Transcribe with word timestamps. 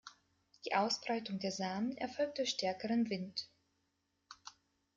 Die 0.65 0.73
Ausbreitung 0.73 1.37
der 1.37 1.51
Samen 1.51 1.95
erfolgt 1.95 2.39
durch 2.39 2.49
stärkeren 2.49 3.11
Wind. 3.11 3.47